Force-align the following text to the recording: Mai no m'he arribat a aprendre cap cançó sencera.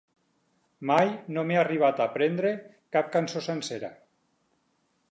Mai 0.91 1.11
no 1.35 1.43
m'he 1.49 1.59
arribat 1.65 2.01
a 2.01 2.09
aprendre 2.13 2.55
cap 2.99 3.13
cançó 3.19 3.47
sencera. 3.51 3.95